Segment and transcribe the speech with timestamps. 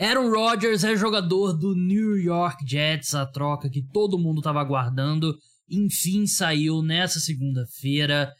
[0.00, 5.36] Aaron Rodgers é jogador do New York Jets, a troca que todo mundo estava aguardando.
[5.68, 8.32] Enfim, saiu nessa segunda-feira.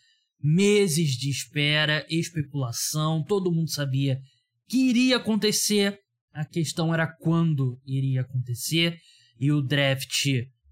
[0.42, 4.18] Meses de espera, especulação, todo mundo sabia
[4.70, 5.98] que iria acontecer.
[6.32, 8.96] A questão era quando iria acontecer.
[9.38, 10.28] E o draft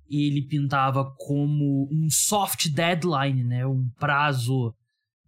[0.08, 3.66] ele pintava como um soft deadline, né?
[3.66, 4.74] Um prazo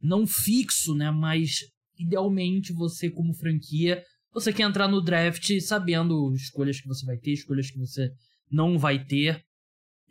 [0.03, 1.11] não fixo, né?
[1.11, 1.57] Mas
[1.99, 4.03] idealmente você como franquia
[4.33, 8.13] você quer entrar no draft sabendo escolhas que você vai ter, escolhas que você
[8.51, 9.45] não vai ter.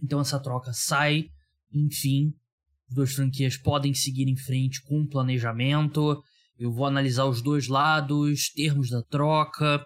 [0.02, 1.30] Então essa troca sai.
[1.74, 2.34] Enfim,
[2.90, 6.22] as duas franquias podem seguir em frente com planejamento.
[6.58, 9.84] Eu vou analisar os dois lados, termos da troca.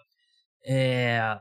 [0.66, 1.38] É...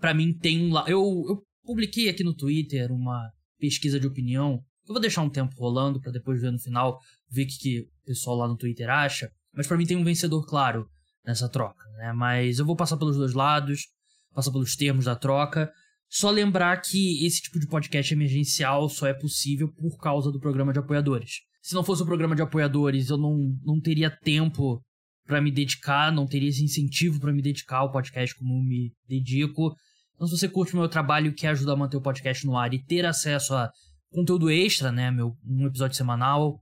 [0.00, 0.88] Para mim tem um lado.
[0.88, 4.62] Eu, eu publiquei aqui no Twitter uma pesquisa de opinião.
[4.86, 6.98] Eu vou deixar um tempo rolando para depois ver no final,
[7.28, 9.30] ver o que, que o pessoal lá no Twitter acha.
[9.52, 10.88] Mas para mim tem um vencedor claro
[11.26, 12.12] nessa troca, né?
[12.12, 13.88] Mas eu vou passar pelos dois lados,
[14.34, 15.70] passar pelos termos da troca.
[16.08, 20.72] Só lembrar que esse tipo de podcast emergencial só é possível por causa do programa
[20.72, 21.40] de apoiadores.
[21.60, 24.80] Se não fosse o programa de apoiadores, eu não, não teria tempo
[25.26, 29.74] para me dedicar, não teria esse incentivo para me dedicar ao podcast como me dedico.
[30.14, 32.56] Então, se você curte o meu trabalho e quer ajudar a manter o podcast no
[32.56, 33.68] ar e ter acesso a
[34.10, 35.10] conteúdo extra, né?
[35.10, 36.60] Meu, um episódio semanal,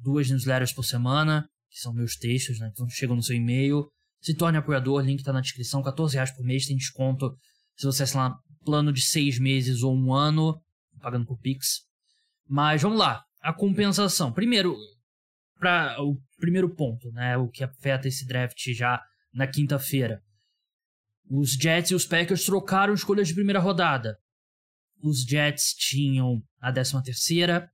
[0.00, 2.70] duas newsletters por semana, que são meus textos, né?
[2.72, 3.88] Então chegam no seu e-mail.
[4.20, 7.34] Se torne apoiador, link tá na descrição, 14 reais por mês, tem desconto
[7.76, 10.60] se você assinar plano de seis meses ou um ano,
[11.00, 11.82] pagando por Pix.
[12.48, 14.32] Mas vamos lá, a compensação.
[14.32, 14.76] Primeiro,
[15.58, 17.36] para o primeiro ponto, né?
[17.36, 19.00] O que afeta esse draft já
[19.32, 20.20] na quinta-feira.
[21.30, 24.16] Os Jets e os Packers trocaram escolhas de primeira rodada.
[25.02, 27.70] Os Jets tinham a 13 terceira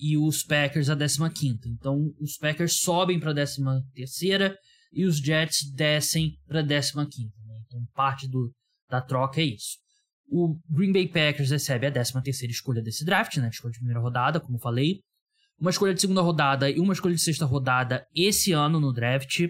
[0.00, 3.62] e os Packers a 15 Então, os Packers sobem para a 13
[3.94, 4.56] terceira
[4.92, 6.96] e os Jets descem para a 15
[7.46, 7.62] né?
[7.66, 8.50] Então, parte do,
[8.88, 9.78] da troca é isso.
[10.26, 13.48] O Green Bay Packers recebe a 13 terceira escolha desse draft, né?
[13.48, 15.00] Escolha de primeira rodada, como falei.
[15.58, 19.40] Uma escolha de segunda rodada e uma escolha de sexta rodada esse ano no draft.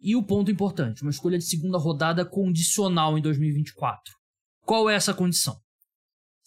[0.00, 4.12] E o ponto importante, uma escolha de segunda rodada condicional em 2024.
[4.64, 5.56] Qual é essa condição?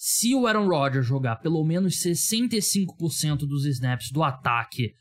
[0.03, 4.95] Se o Aaron Rodgers jogar pelo menos 65% dos snaps do ataque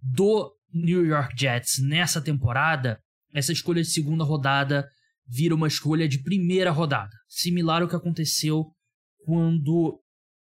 [0.00, 2.98] do New York Jets nessa temporada,
[3.34, 4.88] essa escolha de segunda rodada
[5.26, 7.14] vira uma escolha de primeira rodada.
[7.28, 8.64] Similar ao que aconteceu
[9.26, 10.02] quando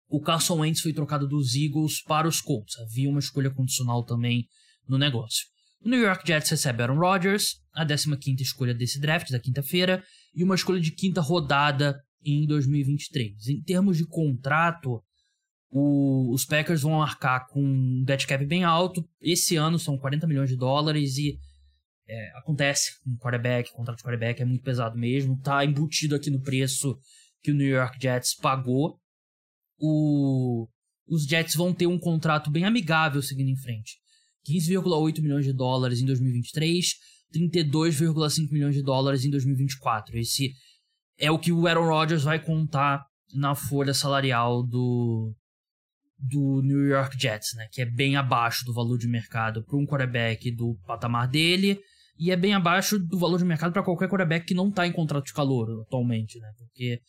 [0.08, 2.78] o Carson Wentz foi trocado dos Eagles para os Colts.
[2.78, 4.46] Havia uma escolha condicional também
[4.86, 5.46] no negócio.
[5.84, 10.00] O New York Jets recebe Aaron Rodgers, a 15ª escolha desse draft da quinta-feira,
[10.32, 13.48] e uma escolha de quinta rodada em 2023.
[13.48, 15.02] Em termos de contrato,
[15.70, 19.08] o, os Packers vão arcar com um dead cap bem alto.
[19.20, 21.38] Esse ano são 40 milhões de dólares e
[22.08, 25.40] é, acontece com quarterback, contrato de quarterback é muito pesado mesmo.
[25.40, 26.98] Tá embutido aqui no preço
[27.42, 28.98] que o New York Jets pagou.
[29.78, 30.68] O,
[31.06, 33.98] os Jets vão ter um contrato bem amigável seguindo em frente.
[34.48, 36.94] 15,8 milhões de dólares em 2023,
[37.32, 40.18] 32,5 milhões de dólares em 2024.
[40.18, 40.52] Esse
[41.20, 43.04] é o que o Aaron Rodgers vai contar
[43.34, 45.32] na folha salarial do,
[46.18, 47.68] do New York Jets, né?
[47.70, 51.78] Que é bem abaixo do valor de mercado para um quarterback do patamar dele
[52.18, 54.92] e é bem abaixo do valor de mercado para qualquer quarterback que não está em
[54.92, 56.50] contrato de calor atualmente, né?
[56.58, 57.00] Porque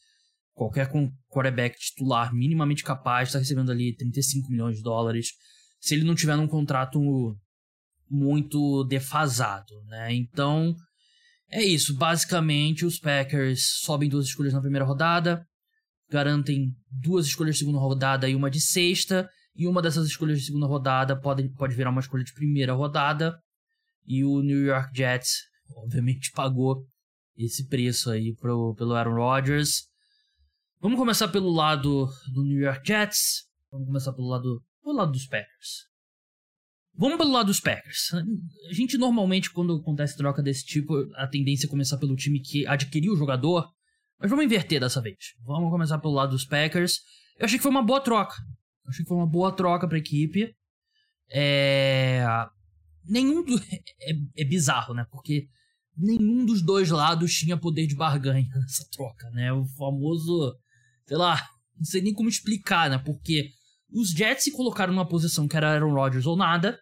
[0.53, 0.89] qualquer
[1.29, 5.29] quarterback titular minimamente capaz está recebendo ali 35 milhões de dólares
[5.79, 6.99] se ele não tiver num contrato
[8.09, 10.13] muito defasado, né?
[10.13, 10.75] Então,
[11.51, 15.45] é isso, basicamente os Packers sobem duas escolhas na primeira rodada,
[16.09, 20.45] garantem duas escolhas de segunda rodada e uma de sexta, e uma dessas escolhas de
[20.45, 23.37] segunda rodada pode, pode virar uma escolha de primeira rodada,
[24.07, 25.41] e o New York Jets,
[25.75, 26.85] obviamente, pagou
[27.37, 29.87] esse preço aí pro, pelo Aaron Rodgers.
[30.79, 35.27] Vamos começar pelo lado do New York Jets, vamos começar pelo lado, pelo lado dos
[35.27, 35.90] Packers.
[36.93, 38.13] Vamos pelo lado dos Packers.
[38.69, 42.67] A gente normalmente, quando acontece troca desse tipo, a tendência é começar pelo time que
[42.67, 43.67] adquiriu o jogador.
[44.19, 45.17] Mas vamos inverter dessa vez.
[45.43, 46.99] Vamos começar pelo lado dos Packers.
[47.39, 48.35] Eu achei que foi uma boa troca.
[48.85, 50.53] Eu achei que foi uma boa troca pra equipe.
[51.31, 52.23] É.
[53.05, 53.55] Nenhum do.
[54.01, 55.05] É, é bizarro, né?
[55.09, 55.47] Porque
[55.97, 59.51] nenhum dos dois lados tinha poder de barganha nessa troca, né?
[59.51, 60.55] O famoso.
[61.07, 61.41] Sei lá.
[61.75, 62.99] Não sei nem como explicar, né?
[62.99, 63.49] Porque
[63.91, 66.79] os Jets se colocaram numa posição que era Aaron Rodgers ou nada.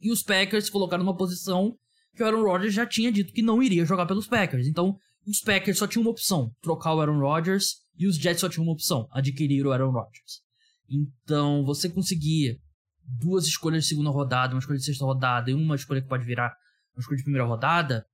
[0.00, 1.76] E os Packers se colocaram numa posição
[2.14, 4.66] que o Aaron Rodgers já tinha dito que não iria jogar pelos Packers.
[4.66, 7.84] Então, os Packers só tinham uma opção: trocar o Aaron Rodgers.
[7.98, 10.42] E os Jets só tinham uma opção: adquirir o Aaron Rodgers.
[10.88, 12.60] Então, você conseguir
[13.02, 16.24] duas escolhas de segunda rodada, uma escolha de sexta rodada e uma escolha que pode
[16.24, 16.54] virar
[16.94, 18.06] uma escolha de primeira rodada,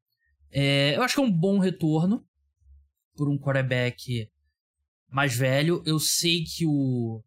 [0.51, 2.27] É, eu acho que é um bom retorno
[3.17, 4.29] por um quarterback
[5.09, 5.83] mais velho.
[5.87, 7.23] Eu sei que o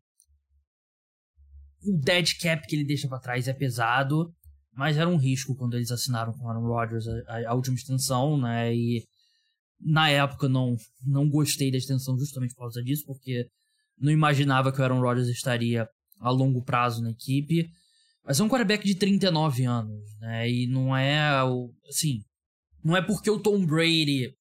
[1.87, 4.33] o dead cap que ele deixa para trás é pesado,
[4.73, 8.37] mas era um risco quando eles assinaram com o Aaron Rodgers a, a, última extensão,
[8.37, 8.75] né?
[8.75, 9.03] E
[9.79, 13.47] na época não não gostei da extensão justamente por causa disso, porque
[13.97, 15.87] não imaginava que o Aaron Rodgers estaria
[16.19, 17.67] a longo prazo na equipe.
[18.25, 20.49] Mas é um quarterback de 39 anos, né?
[20.49, 21.71] E não é o.
[21.87, 22.21] Assim.
[22.83, 24.33] Não é porque o Tom Brady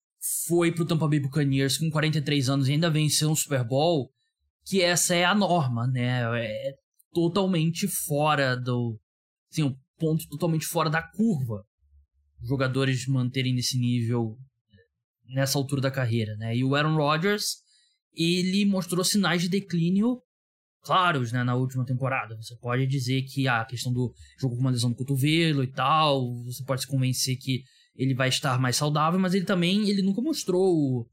[0.46, 4.10] foi pro Tampa Bay Buccaneers com 43 anos e ainda venceu um Super Bowl
[4.64, 6.22] que essa é a norma, né?
[6.42, 6.74] É
[7.14, 8.98] totalmente fora do.
[9.50, 11.64] Assim, um ponto totalmente fora da curva.
[12.42, 14.36] Jogadores manterem nesse nível
[15.26, 16.54] nessa altura da carreira, né?
[16.54, 17.62] E o Aaron Rodgers,
[18.14, 20.20] ele mostrou sinais de declínio
[20.82, 22.36] claros, né, na última temporada.
[22.36, 25.72] Você pode dizer que ah, a questão do jogo com uma lesão do cotovelo e
[25.72, 27.62] tal, você pode se convencer que
[27.96, 31.08] ele vai estar mais saudável, mas ele também ele nunca mostrou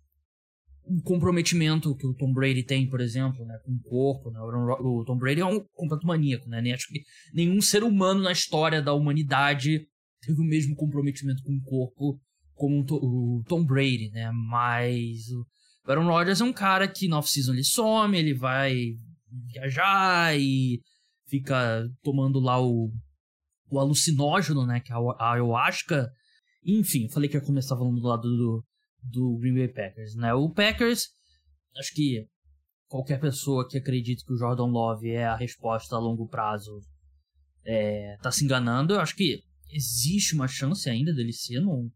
[0.98, 4.30] o comprometimento que o Tom Brady tem, por exemplo, né, com o corpo.
[4.30, 4.40] Né?
[4.42, 6.62] O Tom Brady é um completo maníaco, né?
[6.62, 7.02] Nem acho que
[7.34, 9.88] nenhum ser humano na história da humanidade
[10.22, 12.20] teve o mesmo comprometimento com o corpo
[12.54, 14.30] como o Tom Brady, né?
[14.32, 18.76] Mas o Aaron Rodgers é um cara que no off-season ele some, ele vai
[19.54, 20.80] viajar e
[21.28, 22.92] fica tomando lá o,
[23.70, 24.80] o alucinógeno, né?
[24.80, 26.12] Que é a ayahuasca.
[26.64, 28.64] Enfim, falei que ia começar falando do lado do,
[29.02, 30.34] do Green Bay Packers, né?
[30.34, 31.10] O Packers,
[31.78, 32.28] acho que
[32.88, 36.82] qualquer pessoa que acredite que o Jordan Love é a resposta a longo prazo
[37.66, 38.94] é, tá se enganando.
[38.94, 41.90] Eu acho que existe uma chance ainda dele ser, não,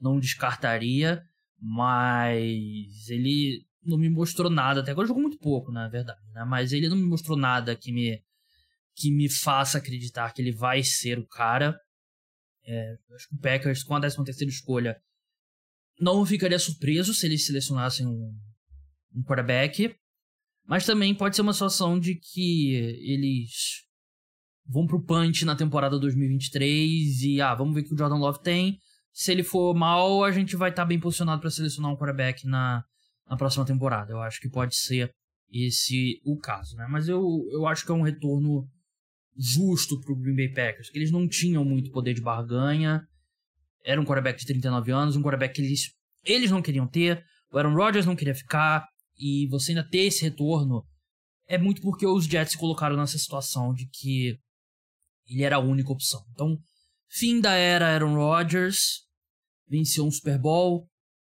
[0.00, 1.22] não descartaria,
[1.60, 4.80] mas ele não me mostrou nada.
[4.80, 6.44] Até agora jogou muito pouco, na verdade, né?
[6.44, 8.22] Mas ele não me mostrou nada que me
[8.94, 11.78] que me faça acreditar que ele vai ser o cara.
[12.66, 15.00] É, acho que o Packers, com a 13 terceira escolha,
[16.00, 18.34] não ficaria surpreso se eles selecionassem um,
[19.14, 19.94] um quarterback.
[20.66, 23.86] Mas também pode ser uma situação de que eles
[24.66, 28.42] vão pro punch na temporada 2023 e, ah, vamos ver o que o Jordan Love
[28.42, 28.78] tem.
[29.12, 32.46] Se ele for mal, a gente vai estar tá bem posicionado para selecionar um quarterback
[32.46, 32.84] na,
[33.28, 34.12] na próxima temporada.
[34.12, 35.10] Eu acho que pode ser
[35.50, 36.86] esse o caso, né?
[36.90, 38.68] Mas eu, eu acho que é um retorno
[39.36, 43.06] justo pro Green Bay Packers, que eles não tinham muito poder de barganha.
[43.88, 47.56] Era um quarterback de 39 anos, um quarterback que eles, eles não queriam ter, o
[47.56, 48.86] Aaron Rodgers não queria ficar,
[49.16, 50.84] e você ainda ter esse retorno
[51.46, 54.38] é muito porque os Jets se colocaram nessa situação de que
[55.26, 56.22] ele era a única opção.
[56.32, 56.58] Então,
[57.08, 59.06] fim da era Aaron Rodgers,
[59.66, 60.86] venceu um Super Bowl,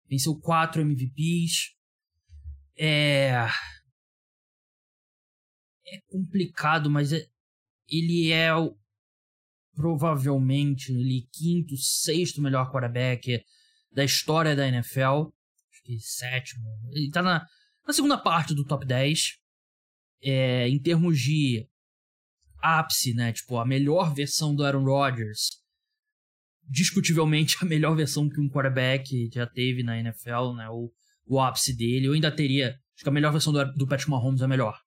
[0.09, 1.75] venceu quatro MVPs,
[2.77, 3.49] é.
[5.87, 7.25] É complicado, mas é,
[7.89, 8.77] ele é o,
[9.75, 13.43] provavelmente ele quinto, sexto melhor quarterback
[13.91, 15.29] da história da NFL.
[15.69, 16.65] Acho que sétimo.
[16.91, 17.45] Ele tá na,
[17.85, 19.37] na segunda parte do top 10.
[20.23, 21.67] É, em termos de
[22.57, 23.31] ápice, né?
[23.31, 25.49] Tipo, a melhor versão do Aaron Rodgers.
[26.67, 30.67] Discutivelmente a melhor versão que um quarterback já teve na NFL, né?
[30.69, 30.91] O,
[31.27, 32.07] o ápice dele.
[32.07, 32.69] Eu ainda teria.
[32.95, 34.79] Acho que a melhor versão do, do Patrick Mahomes é melhor.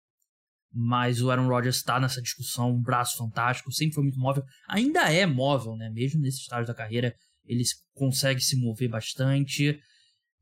[0.72, 4.44] Mas o Aaron Rodgers está nessa discussão, um braço fantástico, sempre foi muito móvel.
[4.68, 5.88] Ainda é móvel, né?
[5.90, 7.62] Mesmo nesse estágio da carreira, ele
[7.94, 9.78] consegue se mover bastante.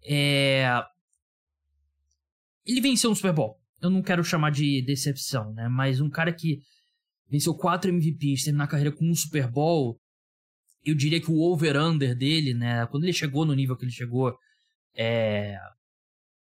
[0.04, 0.68] É...
[2.64, 3.56] Ele venceu um Super Bowl.
[3.80, 5.68] Eu não quero chamar de decepção, né?
[5.68, 6.60] Mas um cara que
[7.28, 10.00] venceu quatro MVPs, terminar a carreira com um Super Bowl,
[10.84, 12.86] eu diria que o over-under dele, né?
[12.86, 14.36] Quando ele chegou no nível que ele chegou,
[14.94, 15.56] é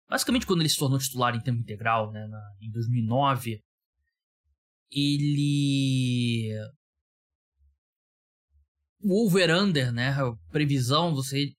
[0.08, 3.62] basicamente quando ele se tornou titular em tempo integral, né, na, em 2009,
[4.90, 6.50] ele
[9.00, 11.52] o over-under, né, a previsão, você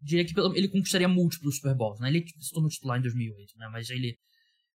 [0.00, 2.08] diria que ele conquistaria múltiplos Super Bowls, né?
[2.08, 3.68] Ele se tornou titular em 2008, né?
[3.72, 4.16] Mas ele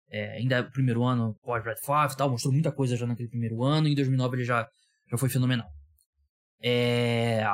[0.09, 3.63] é, ainda é primeiro ano pós Brett Favre tal, mostrou muita coisa já naquele primeiro
[3.63, 4.67] ano, em 2009 ele já,
[5.09, 5.69] já foi fenomenal.
[6.61, 7.45] É,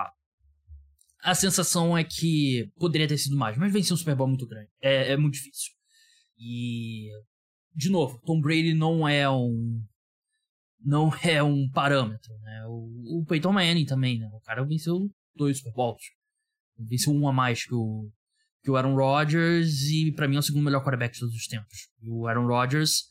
[1.22, 4.70] a sensação é que poderia ter sido mais, mas vencer um Super Bowl muito grande.
[4.82, 5.74] É, é muito difícil.
[6.38, 7.10] E.
[7.76, 9.84] De novo, Tom Brady não é um.
[10.88, 12.66] Não é um parâmetro, né?
[12.68, 14.30] O, o Peyton Manning também, né?
[14.32, 16.02] O cara venceu dois Super Bowls.
[16.80, 18.10] Venceu um a mais que o,
[18.64, 21.48] que o Aaron Rodgers e para mim é o segundo melhor quarterback de todos os
[21.48, 21.90] tempos.
[22.04, 23.04] O Aaron Rodgers.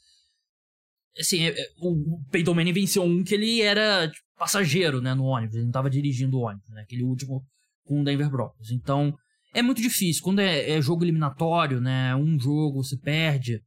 [1.18, 5.24] Assim, é, é, o Peyton Manning venceu um que ele era tipo, passageiro, né, no
[5.24, 5.56] ônibus.
[5.56, 6.82] Ele não estava dirigindo o ônibus, né?
[6.82, 7.44] Aquele último
[7.84, 8.70] com o Denver Broncos.
[8.70, 9.14] Então,
[9.52, 10.22] é muito difícil.
[10.22, 12.14] Quando é, é jogo eliminatório, né?
[12.16, 13.62] Um jogo você perde.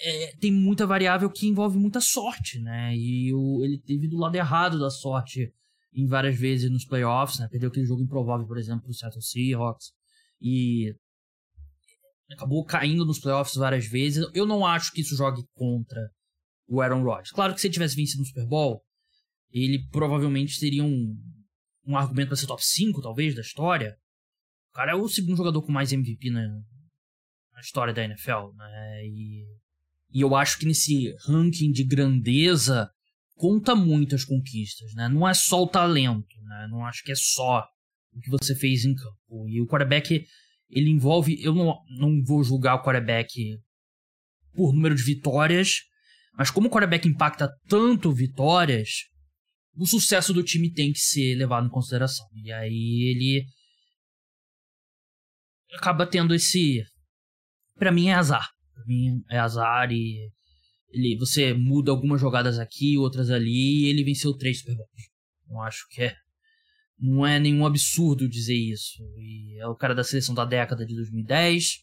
[0.00, 2.94] É, tem muita variável que envolve muita sorte, né?
[2.96, 5.52] E o, ele teve do lado errado da sorte
[5.94, 7.48] em várias vezes nos playoffs, né?
[7.48, 9.92] Perdeu aquele jogo improvável, por exemplo, pro Seattle Seahawks.
[10.40, 10.94] E
[12.30, 14.26] acabou caindo nos playoffs várias vezes.
[14.34, 16.00] Eu não acho que isso jogue contra
[16.66, 17.30] o Aaron Rodgers.
[17.30, 18.82] Claro que se ele tivesse vencido no Super Bowl,
[19.52, 21.16] ele provavelmente teria um,
[21.86, 23.96] um argumento para ser top 5, talvez, da história.
[24.70, 26.48] O cara é o segundo jogador com mais MVP na,
[27.52, 29.06] na história da NFL, né?
[29.06, 29.46] E,
[30.14, 32.88] e eu acho que nesse ranking de grandeza
[33.34, 35.08] conta muito as conquistas, né?
[35.08, 36.68] Não é só o talento, né?
[36.70, 37.66] Não acho que é só
[38.12, 39.48] o que você fez em campo.
[39.48, 40.24] E o quarterback,
[40.70, 41.42] ele envolve...
[41.42, 43.58] Eu não, não vou julgar o quarterback
[44.52, 45.80] por número de vitórias,
[46.38, 48.90] mas como o quarterback impacta tanto vitórias,
[49.74, 52.28] o sucesso do time tem que ser levado em consideração.
[52.36, 53.44] E aí ele
[55.76, 56.84] acaba tendo esse.
[57.76, 58.48] Para mim é azar.
[58.86, 60.30] Mim é azar e
[60.94, 65.10] ele, você muda algumas jogadas aqui, outras ali, e ele venceu três Super Bowls.
[65.48, 66.14] Não acho que é.
[66.98, 69.02] Não é nenhum absurdo dizer isso.
[69.18, 71.80] E é o cara da seleção da década de 2010.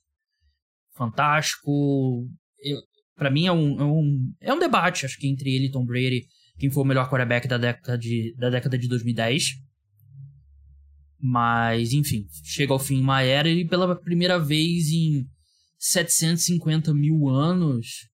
[0.95, 2.29] Fantástico.
[3.15, 5.86] para mim é um, é um, é um debate, acho que entre ele e Tom
[5.86, 9.57] Brady, quem foi o melhor quarterback da década de, da década de 2010.
[11.19, 15.27] Mas, enfim, chega ao fim uma era e pela primeira vez em
[15.81, 18.07] 750 mil anos,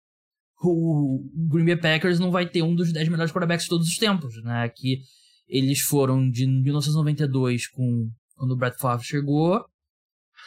[0.63, 3.97] o Green Bay Packers não vai ter um dos 10 melhores quarterbacks de todos os
[3.97, 4.69] tempos, né?
[4.69, 5.01] Que
[5.49, 9.65] eles foram de 1992, com, quando o Brett Favre chegou,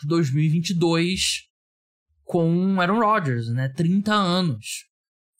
[0.06, 1.46] 2022
[2.24, 3.68] com Aaron Rodgers, né?
[3.68, 4.86] 30 anos.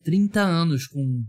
[0.05, 1.25] 30 anos com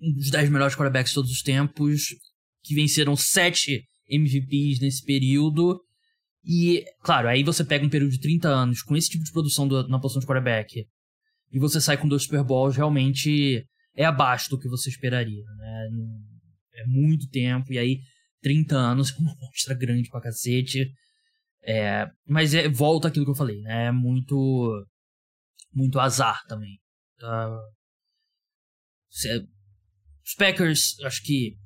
[0.00, 2.16] um dos 10 melhores quarterbacks de todos os tempos,
[2.64, 5.80] que venceram sete MVPs nesse período.
[6.44, 9.68] E, claro, aí você pega um período de 30 anos com esse tipo de produção
[9.68, 10.86] do, na posição de quarterback
[11.52, 15.88] e você sai com dois Super Bowls, realmente é abaixo do que você esperaria, né?
[16.74, 18.00] É muito tempo, e aí
[18.40, 20.90] 30 anos é uma mostra grande pra cacete.
[21.62, 23.86] É, mas é, volta aquilo que eu falei, né?
[23.86, 24.86] É muito,
[25.74, 26.80] muito azar também.
[27.20, 27.60] Uh,
[30.24, 31.56] os Packers, acho que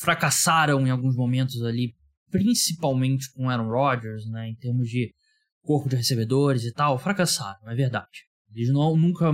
[0.00, 1.94] fracassaram em alguns momentos ali,
[2.34, 5.14] principalmente com Aaron Rodgers, né, em termos de
[5.62, 8.24] corpo de recebedores e tal, fracassaram, é verdade.
[8.52, 9.32] Eles não, nunca.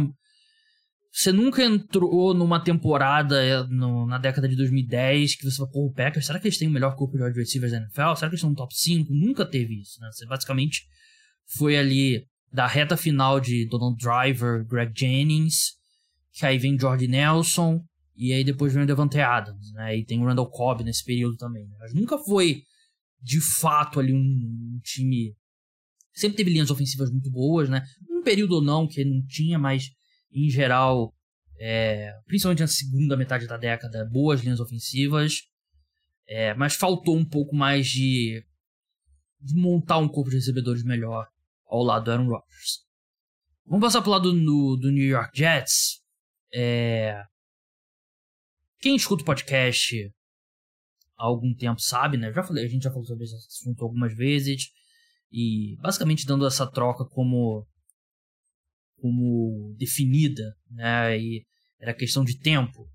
[1.11, 5.87] Você nunca entrou numa temporada eh, no, na década de 2010 que você falou, pô,
[5.87, 8.15] o Packers, será que eles têm o melhor corpo de wide receivers da NFL?
[8.15, 9.13] Será que eles estão no top 5?
[9.13, 10.09] Nunca teve isso, né?
[10.13, 10.83] Você basicamente
[11.57, 15.73] foi ali da reta final de Donald Driver, Greg Jennings,
[16.33, 17.83] que aí vem Jordi Nelson,
[18.15, 19.97] e aí depois vem o Devante Adams, né?
[19.97, 21.67] E tem o Randall Cobb nesse período também.
[21.67, 21.75] Né?
[21.81, 22.63] Mas nunca foi,
[23.21, 25.37] de fato, ali um, time...
[26.13, 27.85] Sempre teve linhas ofensivas muito boas, né?
[28.09, 29.91] Um período ou não que não tinha, mas
[30.33, 31.15] em geral,
[31.59, 35.43] é, principalmente na segunda metade da década, boas linhas ofensivas.
[36.27, 38.45] É, mas faltou um pouco mais de,
[39.41, 41.27] de montar um corpo de recebedores melhor
[41.67, 42.85] ao lado do Aaron Rodgers.
[43.67, 46.01] Vamos passar pro lado do, do New York Jets.
[46.53, 47.23] É...
[48.81, 50.13] Quem escuta o podcast
[51.21, 52.33] há algum tempo sabe, né?
[52.33, 54.69] Já falei, a gente já falou sobre esse assunto algumas vezes.
[55.31, 57.67] E basicamente dando essa troca como
[58.97, 61.19] como definida, né?
[61.19, 61.45] E
[61.79, 62.89] era questão de tempo.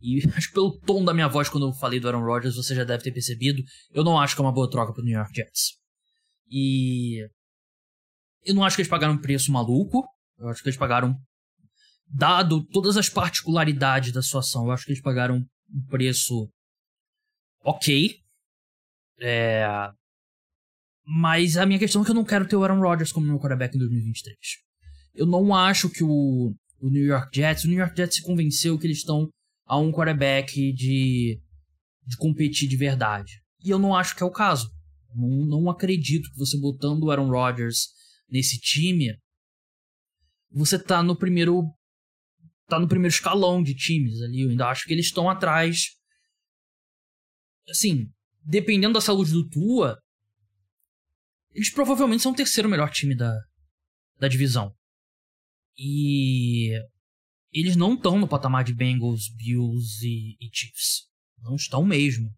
[0.00, 2.74] E acho que pelo tom da minha voz quando eu falei do Aaron Rodgers, você
[2.74, 3.62] já deve ter percebido,
[3.92, 5.78] eu não acho que é uma boa troca pro New York Jets.
[6.50, 7.26] E
[8.44, 10.04] eu não acho que eles pagaram um preço maluco.
[10.38, 11.16] Eu acho que eles pagaram
[12.06, 16.48] dado todas as particularidades da situação, eu acho que eles pagaram um preço
[17.64, 18.20] ok.
[19.20, 19.66] É...
[21.06, 23.38] Mas a minha questão é que eu não quero ter o Aaron Rodgers como meu
[23.38, 24.36] quarterback em 2023.
[25.14, 28.78] Eu não acho que o, o New York Jets, o New York Jets se convenceu
[28.78, 29.28] que eles estão
[29.66, 31.40] a um quarterback de,
[32.06, 33.32] de competir de verdade.
[33.62, 34.70] E eu não acho que é o caso.
[35.14, 37.88] Não, não acredito que você botando o Aaron Rodgers
[38.28, 39.16] nesse time,
[40.50, 41.64] você tá no primeiro
[42.66, 44.42] tá no primeiro escalão de times ali.
[44.42, 45.90] Eu ainda acho que eles estão atrás.
[47.68, 48.08] Assim,
[48.42, 49.98] dependendo da saúde do Tua,
[51.52, 53.34] eles provavelmente são o terceiro melhor time da,
[54.18, 54.74] da divisão.
[55.76, 56.72] E
[57.52, 61.08] eles não estão no patamar de Bengals, Bills e, e, Chiefs.
[61.42, 62.30] Não estão mesmo.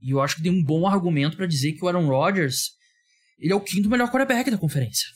[0.00, 2.70] E eu acho que tem um bom argumento para dizer que o Aaron Rodgers
[3.38, 5.08] ele é o quinto melhor quarterback da conferência.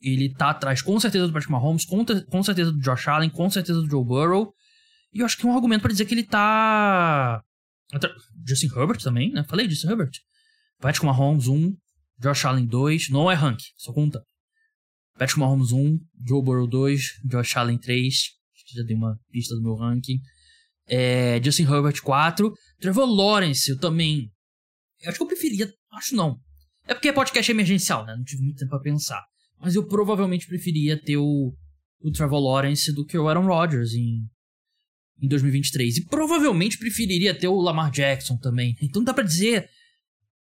[0.00, 3.50] Ele tá atrás com certeza do Patrick Mahomes, com, com certeza do Josh Allen, com
[3.50, 4.54] certeza do Joe Burrow.
[5.12, 7.42] E eu acho que é um argumento para dizer que ele tá.
[8.46, 9.44] Justin Herbert também, né?
[9.44, 10.12] Falei Justin Herbert.
[10.80, 11.76] Patrick Mahomes 1,
[12.20, 13.10] Josh Allen 2.
[13.10, 14.22] Não é rank, só conta.
[15.18, 18.14] Patrick Mahomes 1, Joe Burrow 2, Josh Allen 3.
[18.14, 20.18] Acho que já dei uma pista do meu ranking.
[20.86, 22.52] É, Justin Herbert 4.
[22.80, 24.30] Trevor Lawrence, eu também.
[25.00, 25.72] Eu acho que eu preferia.
[25.92, 26.38] Acho não.
[26.86, 28.14] É porque é podcast emergencial, né?
[28.16, 29.22] Não tive muito tempo pra pensar.
[29.60, 31.54] Mas eu provavelmente preferia ter o,
[32.00, 34.28] o Trevor Lawrence do que o Aaron Rodgers em,
[35.20, 35.98] em 2023.
[35.98, 38.74] E provavelmente preferiria ter o Lamar Jackson também.
[38.80, 39.68] Então dá para dizer.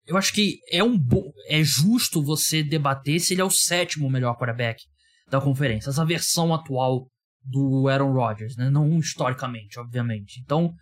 [0.08, 1.32] Eu acho que é um bo...
[1.48, 4.82] é justo você debater se ele é o sétimo melhor quarterback
[5.30, 5.90] da conferência.
[5.90, 7.08] Essa versão atual
[7.44, 8.70] do Aaron Rodgers, né?
[8.70, 10.42] Não historicamente, obviamente.
[10.44, 10.74] Então,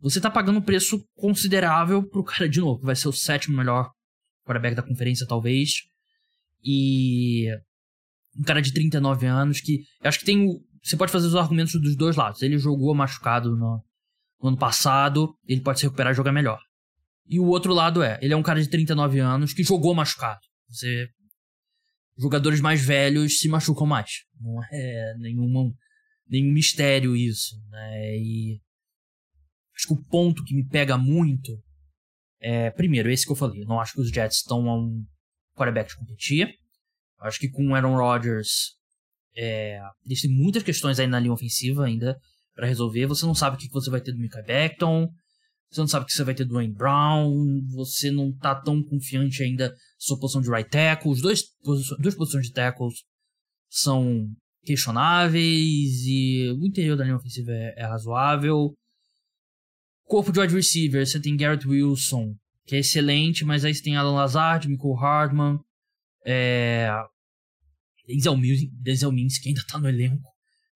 [0.00, 3.56] você tá pagando um preço considerável pro cara de novo, que vai ser o sétimo
[3.56, 3.90] melhor
[4.44, 5.72] quarterback da conferência, talvez.
[6.64, 7.48] E
[8.38, 11.36] um cara de 39 anos que eu acho que tem o, você pode fazer os
[11.36, 12.42] argumentos dos dois lados.
[12.42, 13.84] Ele jogou machucado no,
[14.40, 16.60] no ano passado, ele pode se recuperar e jogar melhor.
[17.26, 20.40] E o outro lado é, ele é um cara de 39 anos que jogou machucado.
[20.68, 21.08] Você
[22.18, 24.24] jogadores mais velhos se machucam mais.
[24.38, 25.72] Não é nenhum
[26.28, 28.16] nenhum mistério isso, né?
[28.18, 28.60] E
[29.74, 31.62] acho que o ponto que me pega muito
[32.40, 33.62] é, primeiro, esse que eu falei.
[33.62, 35.04] Eu não acho que os Jets estão a um
[35.54, 36.54] quarterback de competir.
[37.20, 38.78] Acho que com o Aaron Rodgers,
[39.36, 42.16] é, eles muitas questões aí na linha ofensiva ainda
[42.54, 43.06] para resolver.
[43.06, 45.08] Você não sabe o que você vai ter do Micah Beckton.
[45.70, 47.32] Você não sabe o que você vai ter do Wayne Brown.
[47.74, 51.12] Você não tá tão confiante ainda na sua posição de right tackle.
[51.12, 51.42] Os dois,
[51.98, 52.94] duas posições de tackles
[53.68, 54.26] são
[54.64, 58.74] questionáveis e o interior da linha ofensiva é, é razoável.
[60.04, 62.34] Corpo de wide receiver, você tem Garrett Wilson,
[62.66, 65.58] que é excelente, mas aí você tem Alan Lazard, Michael Hardman,
[66.26, 66.90] é...
[68.16, 70.28] Denzel Mims, que ainda tá no elenco.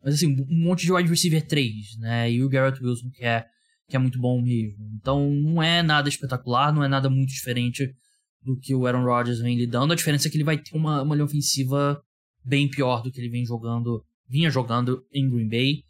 [0.03, 2.31] Mas assim, um monte de wide receiver 3, né?
[2.31, 3.47] E o Garrett Wilson, que é,
[3.89, 4.85] que é muito bom mesmo.
[5.01, 7.95] Então não é nada espetacular, não é nada muito diferente
[8.43, 9.93] do que o Aaron Rodgers vem lidando.
[9.93, 12.03] A diferença é que ele vai ter uma, uma linha ofensiva
[12.45, 15.83] bem pior do que ele vem jogando, vinha jogando em Green Bay.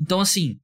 [0.00, 0.60] Então, assim,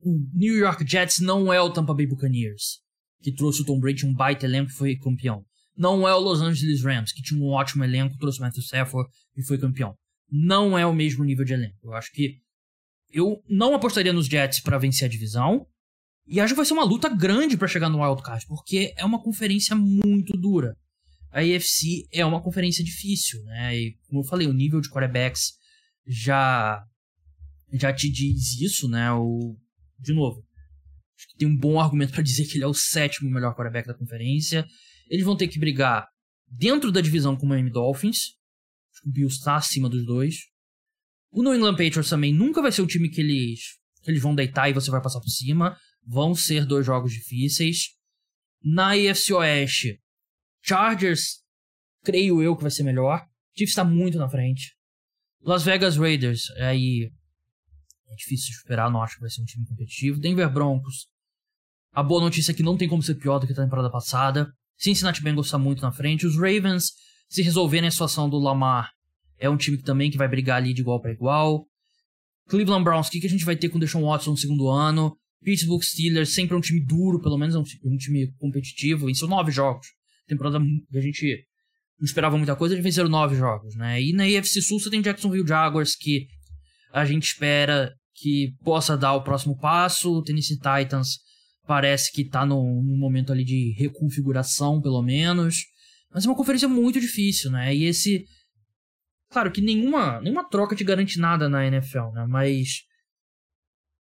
[0.00, 2.82] o New York Jets não é o Tampa Bay Buccaneers,
[3.22, 5.44] que trouxe o Tom Brady um baita elenco e foi campeão.
[5.76, 9.42] Não é o Los Angeles Rams, que tinha um ótimo elenco, trouxe Matthew Stafford e
[9.42, 9.94] foi campeão.
[10.30, 11.78] Não é o mesmo nível de elenco.
[11.82, 12.38] Eu acho que
[13.12, 15.66] eu não apostaria nos Jets para vencer a divisão.
[16.26, 19.04] E acho que vai ser uma luta grande para chegar no Wild Card, porque é
[19.04, 20.74] uma conferência muito dura.
[21.30, 23.76] A AFC é uma conferência difícil, né?
[23.76, 25.52] E como eu falei, o nível de quarterbacks
[26.06, 26.82] já
[27.72, 29.12] já te diz isso, né?
[29.12, 29.56] O
[29.98, 30.42] de novo,
[31.16, 33.86] acho que tem um bom argumento para dizer que ele é o sétimo melhor quarterback
[33.86, 34.64] da conferência.
[35.08, 36.06] Eles vão ter que brigar
[36.46, 38.34] dentro da divisão com o Miami Dolphins.
[39.04, 40.36] O Bills está acima dos dois.
[41.30, 43.60] O New England Patriots também nunca vai ser o time que eles,
[44.02, 45.76] que eles vão deitar e você vai passar por cima.
[46.06, 47.88] Vão ser dois jogos difíceis.
[48.62, 50.00] Na AFC Oeste,
[50.62, 51.42] Chargers,
[52.02, 53.26] creio eu que vai ser melhor.
[53.56, 54.74] Chiefs está muito na frente.
[55.42, 57.10] Las Vegas Raiders, aí
[58.08, 60.18] é difícil de esperar, não acho que vai ser um time competitivo.
[60.18, 61.08] Denver Broncos.
[61.92, 64.50] A boa notícia é que não tem como ser pior do que a temporada passada.
[64.76, 66.26] Cincinnati Bengals está muito na frente.
[66.26, 66.92] Os Ravens,
[67.28, 68.90] se resolverem a situação do Lamar,
[69.38, 71.66] é um time também que vai brigar ali de igual para igual.
[72.48, 74.68] Cleveland Browns, o que, que a gente vai ter com o Deshaun Watson no segundo
[74.68, 75.16] ano?
[75.42, 79.14] Pittsburgh Steelers, sempre é um time duro, pelo menos é um, um time competitivo.
[79.14, 79.86] Seus nove jogos.
[80.26, 81.46] Temporada que a gente
[81.98, 84.02] não esperava muita coisa, eles venceram nove jogos, né?
[84.02, 86.26] E na AFC Sul você tem Jacksonville Jaguars, que
[86.92, 90.22] a gente espera que possa dar o próximo passo.
[90.22, 91.18] Tennessee Titans
[91.66, 95.64] parece que está no, no, momento ali de reconfiguração, pelo menos.
[96.10, 97.74] Mas é uma conferência muito difícil, né?
[97.74, 98.24] E esse.
[99.30, 102.26] Claro que nenhuma, nenhuma troca te garante nada na NFL, né?
[102.28, 102.82] Mas.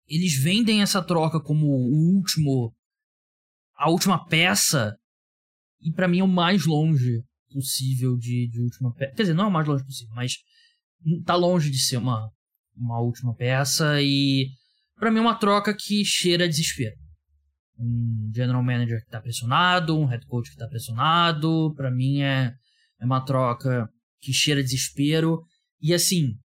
[0.05, 2.73] Eles vendem essa troca como o último.
[3.75, 4.95] A última peça.
[5.81, 9.15] E para mim é o mais longe possível de, de última peça.
[9.15, 10.35] Quer dizer, não é o mais longe possível, mas
[11.25, 12.29] tá longe de ser uma,
[12.75, 14.47] uma última peça e
[14.95, 16.95] para mim é uma troca que cheira desespero.
[17.77, 22.53] Um general manager que tá pressionado, um head coach que tá pressionado, para mim é,
[22.99, 25.41] é uma troca que cheira desespero.
[25.81, 26.37] E assim,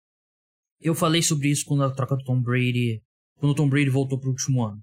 [0.80, 3.00] eu falei sobre isso quando a troca do Tom Brady,
[3.36, 4.82] quando o Tom Brady voltou pro último ano.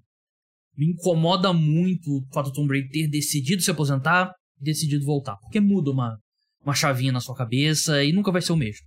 [0.76, 5.36] Me incomoda muito o fato do Tom Brady ter decidido se aposentar e decidido voltar,
[5.36, 6.18] porque muda uma,
[6.62, 8.86] uma chavinha na sua cabeça e nunca vai ser o mesmo.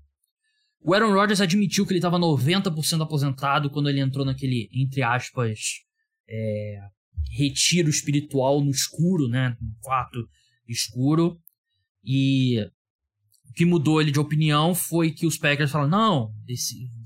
[0.81, 5.59] O Aaron Rodgers admitiu que ele estava 90% aposentado quando ele entrou naquele, entre aspas,
[6.27, 6.79] é,
[7.31, 9.55] retiro espiritual no escuro, né?
[9.61, 10.27] No quarto
[10.67, 11.37] escuro.
[12.03, 12.59] E
[13.49, 16.31] o que mudou ele de opinião foi que os Packers falaram: não,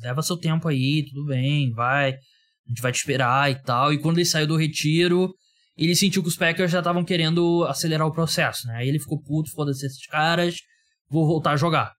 [0.02, 3.94] leva seu tempo aí, tudo bem, vai, a gente vai te esperar e tal.
[3.94, 5.34] E quando ele saiu do retiro,
[5.78, 8.78] ele sentiu que os Packers já estavam querendo acelerar o processo, né?
[8.78, 10.58] Aí ele ficou puto, foda-se esses caras,
[11.10, 11.94] vou voltar a jogar.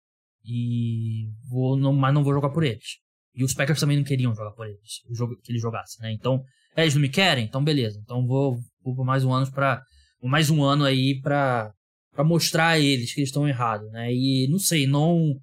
[0.45, 3.04] E vou, não, mas não vou jogar por eles.
[3.35, 5.03] E os Packers também não queriam jogar por eles,
[5.43, 6.13] que eles jogassem, né?
[6.13, 6.43] Então,
[6.77, 7.45] é, eles não me querem?
[7.45, 7.99] Então, beleza.
[8.03, 9.83] Então, vou, vou por mais um ano para
[10.23, 11.73] mais um ano aí pra,
[12.13, 14.13] pra mostrar a eles que eles estão errados, né?
[14.13, 15.39] E não sei, não,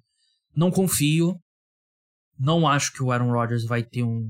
[0.56, 1.38] não confio.
[2.38, 4.28] Não acho que o Aaron Rodgers vai ter um,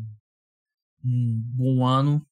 [1.04, 2.24] um bom ano.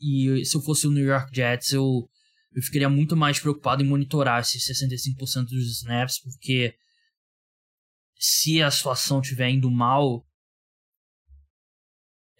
[0.00, 2.08] E se eu fosse o New York Jets, eu,
[2.54, 6.74] eu ficaria muito mais preocupado em monitorar esses 65% dos snaps, porque
[8.18, 10.25] se a situação estiver indo mal,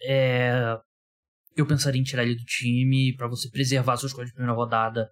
[0.01, 0.77] é,
[1.55, 5.09] eu pensaria em tirar ele do time para você preservar suas coisas de primeira rodada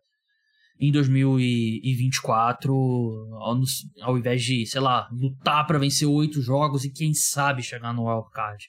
[0.79, 3.61] em 2024, ao,
[4.01, 8.07] ao invés de, sei lá, lutar para vencer oito jogos e quem sabe chegar no
[8.07, 8.65] wildcard.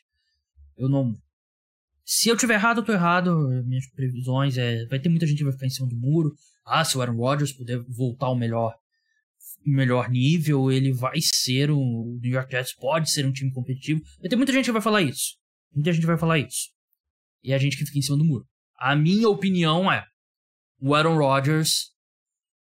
[0.77, 1.17] Eu não.
[2.05, 3.37] Se eu tiver errado, eu tô errado.
[3.67, 4.87] Minhas previsões é.
[4.87, 6.33] Vai ter muita gente que vai ficar em cima do muro.
[6.65, 8.75] Ah, se o Aaron Rodgers puder voltar ao melhor,
[9.65, 11.77] melhor nível, ele vai ser um.
[11.77, 14.01] O New York Jets pode ser um time competitivo.
[14.21, 15.37] Vai ter muita gente que vai falar isso.
[15.77, 16.71] Muita gente vai falar isso.
[17.45, 18.47] E a gente que fica em cima do muro.
[18.79, 20.05] A minha opinião é:
[20.81, 21.91] o Aaron Rodgers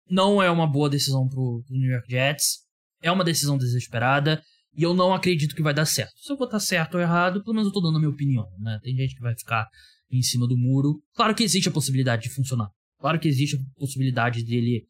[0.09, 2.65] não é uma boa decisão pro, New York Jets.
[3.01, 4.43] É uma decisão desesperada.
[4.75, 6.13] E eu não acredito que vai dar certo.
[6.17, 8.45] Se eu vou estar certo ou errado, pelo menos eu tô dando a minha opinião,
[8.59, 8.79] né?
[8.83, 9.67] Tem gente que vai ficar
[10.11, 11.01] em cima do muro.
[11.15, 12.69] Claro que existe a possibilidade de funcionar.
[12.99, 14.85] Claro que existe a possibilidade dele.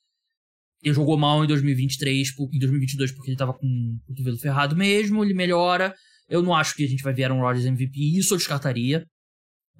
[0.83, 5.23] Ele jogou mal em 2023, em 2022, porque ele tava com o cotovelo ferrado mesmo.
[5.23, 5.95] Ele melhora.
[6.27, 8.17] Eu não acho que a gente vai ver Aaron Rodgers MVP.
[8.17, 9.05] Isso eu descartaria.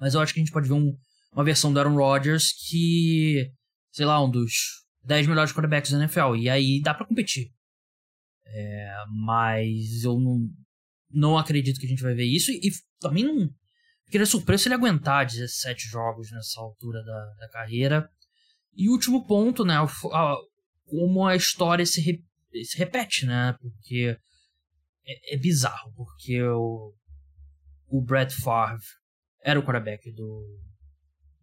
[0.00, 0.96] Mas eu acho que a gente pode ver um,
[1.32, 3.50] uma versão do Aaron Rodgers que.
[3.92, 4.52] Sei lá, um dos
[5.04, 6.36] 10 melhores quarterbacks da NFL.
[6.36, 7.50] E aí dá para competir.
[8.46, 10.48] É, mas eu não,
[11.10, 12.50] não acredito que a gente vai ver isso.
[12.50, 13.48] E, também não.
[14.04, 18.08] Fiquei surpreso se ele aguentar 17 jogos nessa altura da, da carreira.
[18.74, 19.74] E último ponto, né?
[19.76, 20.36] A,
[20.86, 22.22] como a história se, re,
[22.64, 23.54] se repete, né?
[23.60, 24.16] Porque
[25.08, 25.92] é, é, bizarro.
[25.96, 26.94] Porque o,
[27.88, 28.84] o Brett Favre
[29.42, 30.44] era o quarterback do,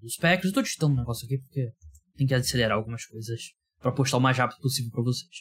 [0.01, 0.45] dos Packers.
[0.45, 1.71] Eu tô digitando um negócio aqui porque
[2.15, 3.41] tem que acelerar algumas coisas
[3.80, 5.36] para postar o mais rápido possível para vocês.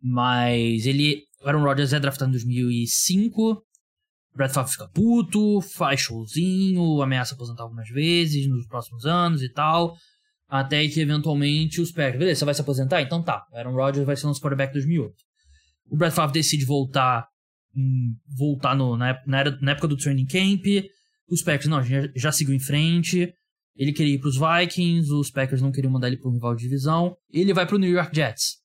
[0.00, 1.22] Mas ele.
[1.42, 3.62] O Aaron Rodgers é draftado em 2005.
[4.34, 9.94] Brett Favre fica puto, faz showzinho, ameaça aposentar algumas vezes nos próximos anos e tal.
[10.48, 12.18] Até que eventualmente os Packers.
[12.18, 13.00] Beleza, você vai se aposentar?
[13.00, 13.44] Então tá.
[13.52, 15.14] Aaron Rodgers vai ser nosso quarterback em 2008.
[15.90, 17.26] O Brett Favre decide voltar.
[17.76, 20.64] Hum, voltar no, na, na, na, época do training camp.
[21.28, 23.34] Os Packers, não, já, já seguiu em frente.
[23.76, 26.54] Ele queria ir para os Vikings, os Packers não queriam mandar ele para um rival
[26.54, 27.16] de divisão.
[27.32, 28.62] Ele vai para o New York Jets.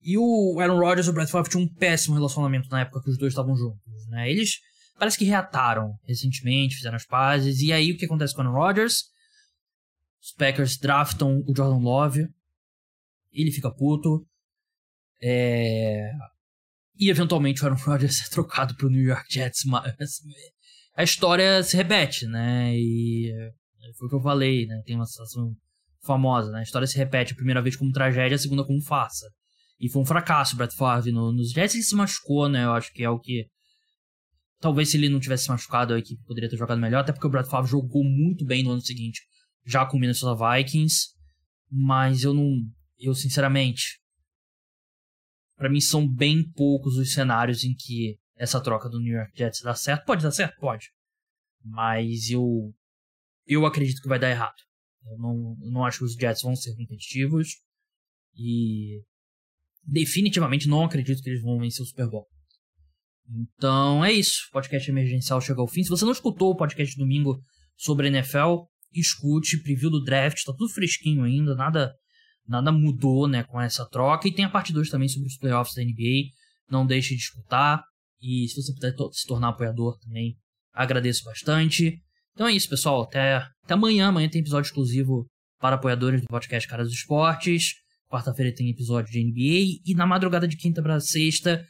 [0.00, 3.10] E o Aaron Rodgers e o Brett Favre tinham um péssimo relacionamento na época que
[3.10, 4.30] os dois estavam juntos, né?
[4.30, 4.58] Eles
[4.98, 7.60] parece que reataram recentemente, fizeram as pazes.
[7.60, 9.04] E aí o que acontece com o Aaron Rodgers?
[10.22, 12.28] Os Packers draftam o Jordan Love.
[13.32, 14.26] Ele fica puto.
[15.20, 16.10] É...
[16.98, 19.64] E eventualmente o Aaron Rodgers é trocado pro New York Jets.
[19.64, 20.20] Mas
[20.96, 22.76] a história se repete, né?
[22.76, 23.32] E
[23.96, 24.82] foi o que eu falei, né?
[24.84, 25.54] Tem uma situação
[26.02, 26.58] famosa, né?
[26.58, 29.26] A história se repete a primeira vez como tragédia, a segunda como farsa.
[29.78, 31.76] E foi um fracasso o Brett Favre no, nos Jets.
[31.76, 32.64] Ele se machucou, né?
[32.64, 33.46] Eu acho que é o que...
[34.60, 37.02] Talvez se ele não tivesse se machucado, a equipe poderia ter jogado melhor.
[37.02, 39.20] Até porque o Brett Favre jogou muito bem no ano seguinte,
[39.64, 41.10] já com o Minnesota Vikings.
[41.70, 42.56] Mas eu não...
[42.98, 44.00] Eu, sinceramente...
[45.58, 49.60] para mim são bem poucos os cenários em que essa troca do New York Jets
[49.60, 50.06] dá certo.
[50.06, 50.56] Pode dar certo?
[50.60, 50.86] Pode.
[51.62, 52.72] Mas eu...
[53.44, 54.56] Eu acredito que vai dar errado.
[55.04, 57.48] Eu não, eu não acho que os Jets vão ser competitivos.
[58.36, 59.02] E
[59.82, 62.28] definitivamente não acredito que eles vão vencer o Super Bowl.
[63.28, 64.46] Então é isso.
[64.50, 65.82] O podcast emergencial chegou ao fim.
[65.82, 67.42] Se você não escutou o podcast de domingo
[67.76, 71.92] sobre NFL, escute, preview do draft, tá tudo fresquinho ainda, nada
[72.48, 74.26] nada mudou, né, com essa troca.
[74.26, 76.30] E tem a parte 2 também sobre os playoffs da NBA.
[76.70, 77.82] Não deixe de escutar.
[78.20, 80.36] E se você puder se tornar apoiador também,
[80.72, 82.00] agradeço bastante.
[82.32, 83.02] Então é isso, pessoal.
[83.02, 84.08] Até, até amanhã.
[84.08, 85.26] Amanhã tem episódio exclusivo
[85.60, 87.74] para apoiadores do podcast Caras Esportes.
[88.10, 89.80] Quarta-feira tem episódio de NBA.
[89.84, 91.64] E na madrugada de quinta para sexta,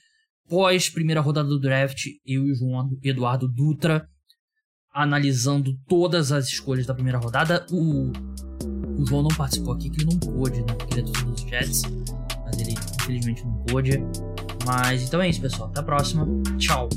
[0.48, 4.08] pós primeira rodada do draft, eu e o João Eduardo Dutra
[4.92, 7.64] analisando todas as escolhas da primeira rodada.
[7.70, 8.10] O,
[8.98, 10.74] o João não participou aqui, que ele não pôde, né?
[10.76, 11.82] Porque ele é dos Jets.
[12.44, 14.02] Mas ele infelizmente não pôde.
[14.66, 15.68] Mas então é isso, pessoal.
[15.70, 16.26] Até a próxima.
[16.58, 16.88] Tchau.